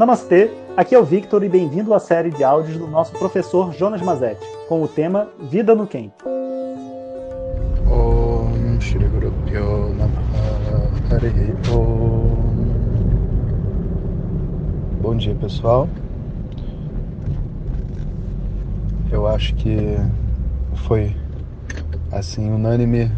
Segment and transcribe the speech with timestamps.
[0.00, 4.00] Namastê, aqui é o Victor e bem-vindo à série de áudios do nosso professor Jonas
[4.00, 6.10] Mazetti, com o tema Vida no Om.
[15.02, 15.86] Bom dia pessoal.
[19.12, 19.98] Eu acho que
[20.76, 21.14] foi
[22.10, 23.12] assim unânime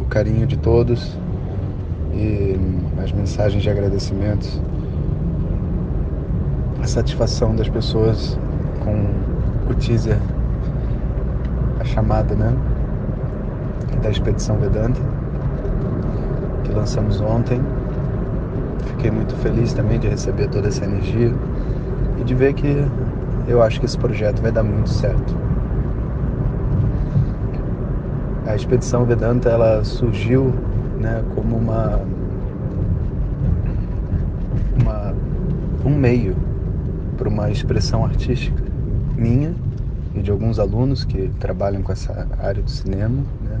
[0.00, 1.14] o carinho de todos
[2.14, 2.56] e
[3.04, 4.58] as mensagens de agradecimentos
[6.82, 8.36] a satisfação das pessoas
[8.80, 10.18] com o teaser,
[11.78, 12.52] a chamada, né?
[14.02, 15.00] Da Expedição Vedanta,
[16.64, 17.60] que lançamos ontem.
[18.86, 21.32] Fiquei muito feliz também de receber toda essa energia
[22.20, 22.84] e de ver que
[23.46, 25.36] eu acho que esse projeto vai dar muito certo.
[28.44, 30.52] A Expedição Vedanta ela surgiu
[30.98, 32.00] né, como uma,
[34.80, 35.14] uma
[35.84, 36.36] um meio
[37.22, 38.60] para uma expressão artística
[39.16, 39.54] minha
[40.12, 43.60] e de alguns alunos que trabalham com essa área do cinema, né?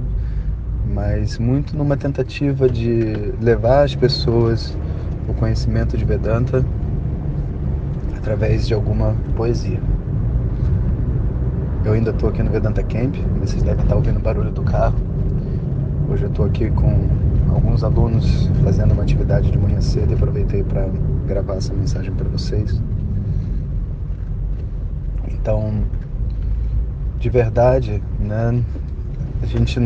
[0.92, 4.76] mas muito numa tentativa de levar às pessoas
[5.28, 6.66] o conhecimento de Vedanta
[8.16, 9.78] através de alguma poesia.
[11.84, 14.98] Eu ainda estou aqui no Vedanta Camp, vocês devem estar ouvindo o barulho do carro.
[16.10, 17.06] Hoje eu estou aqui com
[17.54, 20.88] alguns alunos fazendo uma atividade de manhã cedo e aproveitei para
[21.28, 22.82] gravar essa mensagem para vocês.
[25.42, 25.72] Então,
[27.18, 28.62] de verdade, né,
[29.42, 29.80] a gente,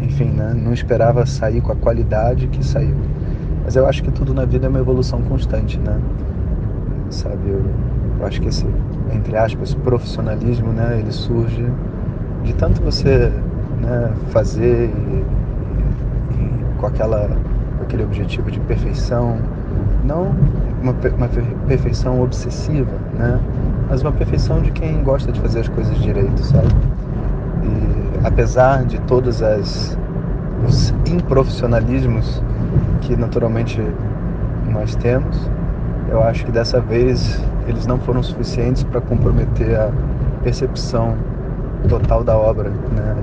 [0.00, 2.96] enfim, né, não esperava sair com a qualidade que saiu.
[3.62, 6.00] Mas eu acho que tudo na vida é uma evolução constante, né?
[7.10, 7.62] Sabe, eu,
[8.18, 8.66] eu acho que esse,
[9.14, 11.66] entre aspas, profissionalismo, né, ele surge
[12.42, 13.30] de tanto você
[13.82, 15.24] né, fazer e,
[16.34, 17.28] e, com aquela
[17.82, 19.36] aquele objetivo de perfeição,
[20.02, 20.34] não
[20.82, 21.28] uma, uma
[21.66, 23.38] perfeição obsessiva, né?
[23.88, 26.68] Mas uma perfeição de quem gosta de fazer as coisas direito, sabe?
[27.62, 29.98] E apesar de todos as,
[30.66, 32.42] os improfissionalismos
[33.00, 33.80] que naturalmente
[34.70, 35.50] nós temos,
[36.08, 39.90] eu acho que dessa vez eles não foram suficientes para comprometer a
[40.42, 41.14] percepção
[41.88, 43.16] total da obra, né?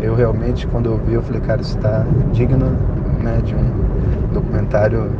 [0.00, 2.70] E eu realmente, quando eu vi, eu falei, cara, isso está digno
[3.22, 5.10] né, de um documentário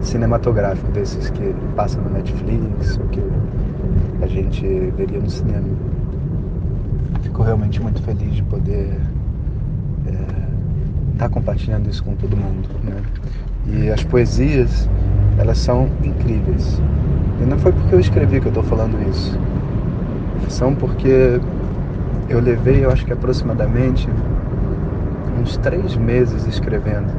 [0.00, 3.22] cinematográfico desses que passam no Netflix ou que
[4.22, 4.64] a gente
[4.96, 5.66] veria no cinema.
[7.22, 8.96] Fico realmente muito feliz de poder
[10.06, 12.68] estar é, tá compartilhando isso com todo mundo.
[12.84, 13.02] Né?
[13.66, 14.88] E as poesias,
[15.38, 16.80] elas são incríveis.
[17.40, 19.38] E não foi porque eu escrevi que eu estou falando isso.
[20.48, 21.40] São porque
[22.28, 24.08] eu levei, eu acho que aproximadamente
[25.40, 27.12] uns três meses escrevendo.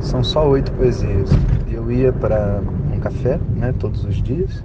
[0.00, 1.30] São só oito poesias.
[1.70, 2.60] Eu ia para
[2.94, 4.62] um café, né, todos os dias,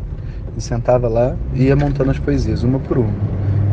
[0.58, 3.14] e sentava lá e ia montando as poesias, uma por uma.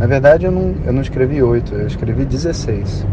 [0.01, 3.07] Na verdade, eu não, eu não escrevi oito, eu escrevi 16.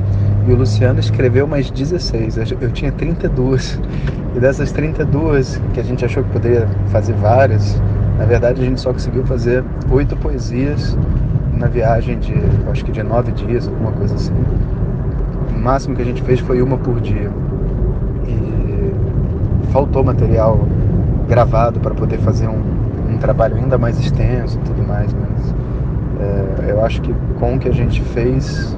[0.47, 2.38] E o Luciano escreveu mais 16.
[2.59, 3.79] Eu tinha 32.
[4.35, 7.79] E dessas 32, que a gente achou que poderia fazer várias,
[8.18, 10.97] na verdade a gente só conseguiu fazer oito poesias
[11.53, 12.34] na viagem de,
[12.72, 14.34] acho que de nove dias, alguma coisa assim.
[15.56, 17.29] O máximo que a gente fez foi uma por dia.
[18.28, 18.91] E
[19.72, 20.59] faltou material
[21.28, 22.62] gravado para poder fazer um,
[23.09, 25.56] um trabalho ainda mais extenso e tudo mais, mas
[26.20, 28.75] é, eu acho que com o que a gente fez,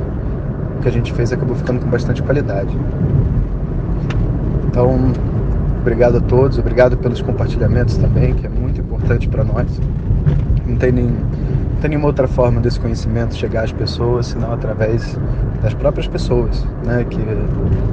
[0.78, 2.76] o que a gente fez acabou ficando com bastante qualidade.
[4.68, 5.12] Então,
[5.80, 9.82] obrigado a todos, obrigado pelos compartilhamentos também, que é muito importante para nós.
[10.66, 15.20] Não tem, nem, não tem nenhuma outra forma desse conhecimento chegar às pessoas, senão através
[15.62, 17.20] das próprias pessoas, né, que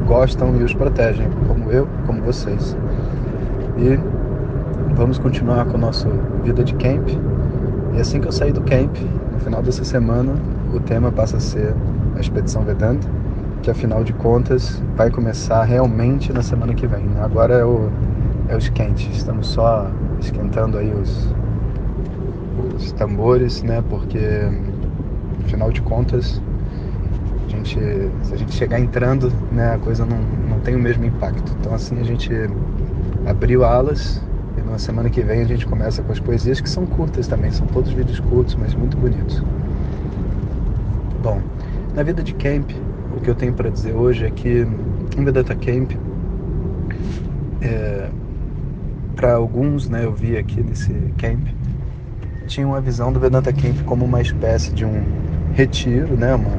[0.06, 2.76] gostam e os protegem, como eu, como vocês.
[3.76, 3.98] E
[4.98, 6.08] vamos continuar com a nossa
[6.42, 7.08] vida de camp.
[7.94, 8.96] E assim que eu sair do camp,
[9.32, 10.34] no final dessa semana,
[10.74, 11.72] o tema passa a ser
[12.16, 13.08] a Expedição Vedanta,
[13.62, 17.04] que afinal de contas vai começar realmente na semana que vem.
[17.04, 17.22] Né?
[17.22, 17.88] Agora é o,
[18.48, 19.88] é o esquente, estamos só
[20.20, 21.32] esquentando aí os,
[22.74, 23.84] os tambores, né?
[23.88, 24.18] Porque
[25.44, 26.42] afinal de contas,
[27.46, 27.78] a gente,
[28.22, 30.18] se a gente chegar entrando, né, a coisa não,
[30.50, 31.54] não tem o mesmo impacto.
[31.60, 32.32] Então assim a gente
[33.24, 34.20] abriu alas
[34.66, 37.66] na semana que vem a gente começa com as poesias que são curtas também, são
[37.66, 39.42] todos vídeos curtos, mas muito bonitos.
[41.22, 41.40] Bom,
[41.94, 42.70] na vida de camp,
[43.16, 44.66] o que eu tenho para dizer hoje é que
[45.16, 45.92] em Vedanta Camp,
[47.60, 48.08] é,
[49.16, 51.40] para alguns, né, eu vi aqui nesse camp,
[52.46, 55.02] tinha uma visão do Vedanta Camp como uma espécie de um
[55.54, 56.50] retiro, né, uma,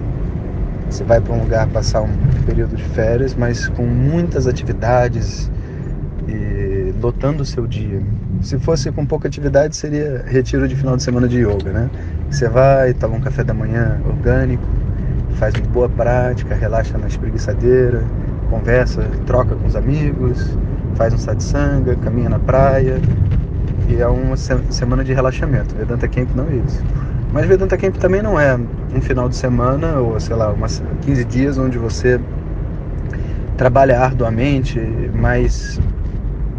[0.90, 2.10] você vai para um lugar passar um
[2.46, 5.50] período de férias, mas com muitas atividades,
[7.00, 8.02] lotando o seu dia.
[8.42, 11.90] Se fosse com pouca atividade, seria retiro de final de semana de yoga, né?
[12.30, 14.64] Você vai, toma um café da manhã orgânico,
[15.36, 18.04] faz uma boa prática, relaxa na espreguiçadeira,
[18.50, 20.58] conversa, troca com os amigos,
[20.96, 23.00] faz um satsanga, caminha na praia.
[23.88, 25.74] E é uma semana de relaxamento.
[25.76, 26.84] Vedanta Camp não é isso.
[27.32, 31.26] Mas Vedanta Camp também não é um final de semana ou, sei lá, umas 15
[31.26, 32.20] dias onde você
[33.58, 34.80] trabalha arduamente,
[35.14, 35.80] mas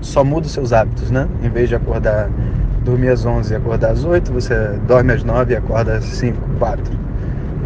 [0.00, 1.26] só muda os seus hábitos, né?
[1.42, 2.28] Em vez de acordar,
[2.84, 4.54] dormir às 11 e acordar às 8, você
[4.86, 6.84] dorme às 9 e acorda às 5, 4.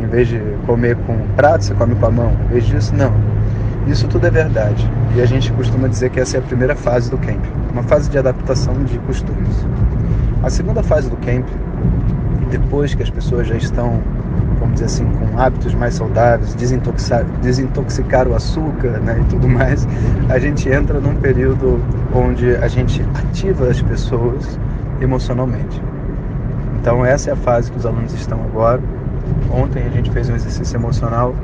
[0.02, 2.32] Em vez de comer com prato, você come com a mão.
[2.44, 3.12] Em vez disso, não.
[3.86, 4.90] Isso tudo é verdade.
[5.14, 8.10] E a gente costuma dizer que essa é a primeira fase do camp, uma fase
[8.10, 9.66] de adaptação de costumes.
[10.42, 11.46] A segunda fase do camp,
[12.50, 14.02] depois que as pessoas já estão
[14.58, 19.86] vamos dizer assim, com hábitos mais saudáveis, desintoxicar, desintoxicar o açúcar né, e tudo mais,
[20.28, 21.80] a gente entra num período
[22.14, 24.58] onde a gente ativa as pessoas
[25.00, 25.80] emocionalmente.
[26.80, 28.80] Então essa é a fase que os alunos estão agora.
[29.50, 31.34] Ontem a gente fez um exercício emocional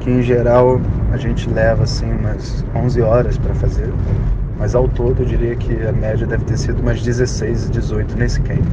[0.00, 0.80] que em geral
[1.12, 3.92] a gente leva assim umas 11 horas para fazer,
[4.58, 8.40] mas ao todo eu diria que a média deve ter sido umas 16, 18 nesse
[8.40, 8.64] camp.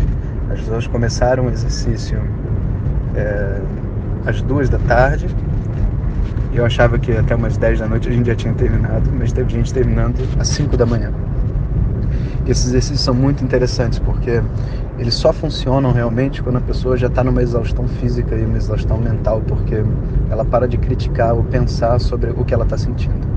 [0.51, 2.19] As pessoas começaram o exercício
[3.15, 3.59] é,
[4.25, 5.27] às duas da tarde.
[6.53, 9.51] Eu achava que até umas 10 da noite a gente já tinha terminado, mas teve
[9.51, 11.11] gente terminando às 5 da manhã.
[12.45, 14.41] E esses exercícios são muito interessantes porque
[14.97, 18.97] eles só funcionam realmente quando a pessoa já está numa exaustão física e uma exaustão
[18.97, 19.83] mental, porque
[20.29, 23.27] ela para de criticar ou pensar sobre o que ela está sentindo.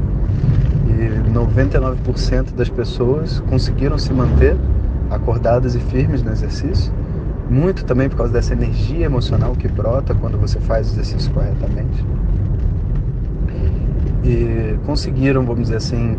[0.86, 4.56] E 99% das pessoas conseguiram se manter
[5.10, 6.92] acordadas e firmes no exercício
[7.48, 12.04] muito também por causa dessa energia emocional que brota quando você faz o exercício corretamente.
[14.22, 16.18] E conseguiram, vamos dizer assim,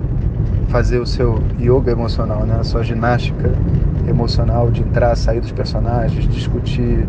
[0.70, 2.58] fazer o seu yoga emocional, né?
[2.60, 3.52] a sua ginástica
[4.08, 7.08] emocional de entrar, sair dos personagens, discutir,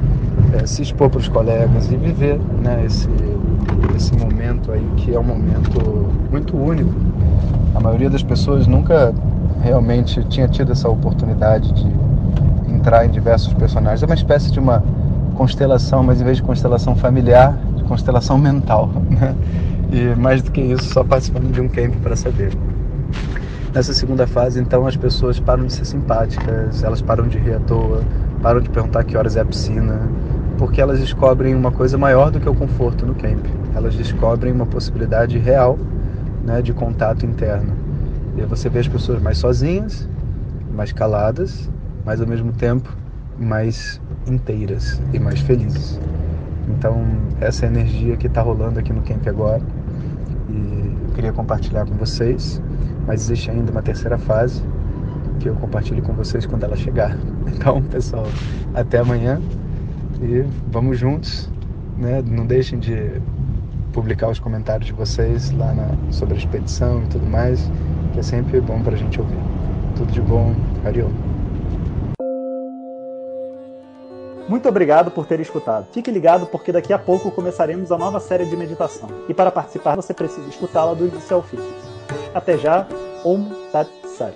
[0.53, 2.85] é, se expor para os colegas e viver né?
[2.85, 3.09] esse,
[3.97, 5.81] esse momento aí que é um momento
[6.31, 6.93] muito único.
[7.75, 9.15] A maioria das pessoas nunca
[9.63, 12.10] realmente tinha tido essa oportunidade de
[12.81, 14.03] entrar em diversos personagens.
[14.03, 14.83] É uma espécie de uma
[15.37, 18.91] constelação, mas em vez de constelação familiar, de constelação mental.
[19.11, 19.35] Né?
[19.93, 22.53] E mais do que isso, só participando de um camp para saber.
[23.75, 27.59] Nessa segunda fase, então, as pessoas param de ser simpáticas, elas param de rir à
[27.59, 28.01] toa,
[28.41, 30.01] param de perguntar que horas é a piscina,
[30.57, 33.45] porque elas descobrem uma coisa maior do que o conforto no camp.
[33.75, 35.77] Elas descobrem uma possibilidade real
[36.45, 37.73] né, de contato interno.
[38.37, 40.09] E aí você vê as pessoas mais sozinhas,
[40.73, 41.69] mais caladas,
[42.11, 42.93] mas ao mesmo tempo
[43.39, 46.01] mais inteiras e mais felizes.
[46.69, 47.07] Então,
[47.41, 49.63] essa é a energia que está rolando aqui no camp agora
[50.49, 52.61] e eu queria compartilhar com vocês,
[53.07, 54.61] mas existe ainda uma terceira fase
[55.39, 57.17] que eu compartilho com vocês quando ela chegar.
[57.47, 58.27] Então, pessoal,
[58.75, 59.41] até amanhã
[60.21, 61.49] e vamos juntos,
[61.97, 62.25] né?
[62.27, 63.21] Não deixem de
[63.93, 67.71] publicar os comentários de vocês lá na, sobre a expedição e tudo mais,
[68.13, 69.39] que é sempre bom para a gente ouvir.
[69.97, 70.55] Tudo de bom,
[70.85, 71.11] Ariel.
[74.51, 75.87] Muito obrigado por ter escutado.
[75.93, 79.09] Fique ligado porque daqui a pouco começaremos a nova série de meditação.
[79.29, 81.45] E para participar você precisa escutá-la do início ao.
[82.35, 82.85] Até já,
[83.25, 83.89] Om Tat
[84.19, 84.35] Sat.